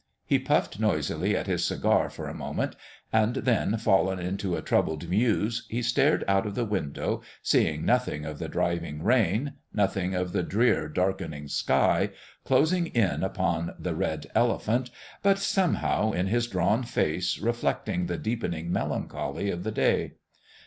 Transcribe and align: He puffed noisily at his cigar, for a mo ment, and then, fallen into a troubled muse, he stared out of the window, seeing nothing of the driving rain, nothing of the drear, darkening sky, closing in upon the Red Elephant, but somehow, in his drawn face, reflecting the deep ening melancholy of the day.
He 0.25 0.39
puffed 0.39 0.79
noisily 0.79 1.37
at 1.37 1.45
his 1.45 1.63
cigar, 1.63 2.09
for 2.09 2.27
a 2.27 2.33
mo 2.33 2.55
ment, 2.55 2.75
and 3.13 3.35
then, 3.35 3.77
fallen 3.77 4.17
into 4.17 4.55
a 4.55 4.61
troubled 4.63 5.07
muse, 5.07 5.67
he 5.69 5.83
stared 5.83 6.23
out 6.27 6.47
of 6.47 6.55
the 6.55 6.65
window, 6.65 7.21
seeing 7.43 7.85
nothing 7.85 8.25
of 8.25 8.39
the 8.39 8.47
driving 8.49 9.03
rain, 9.03 9.53
nothing 9.71 10.15
of 10.15 10.31
the 10.33 10.41
drear, 10.41 10.89
darkening 10.89 11.47
sky, 11.47 12.09
closing 12.43 12.87
in 12.87 13.23
upon 13.23 13.75
the 13.77 13.93
Red 13.93 14.25
Elephant, 14.33 14.89
but 15.21 15.37
somehow, 15.37 16.13
in 16.13 16.25
his 16.25 16.47
drawn 16.47 16.81
face, 16.81 17.37
reflecting 17.37 18.07
the 18.07 18.17
deep 18.17 18.41
ening 18.41 18.69
melancholy 18.71 19.51
of 19.51 19.61
the 19.63 19.71
day. 19.71 20.13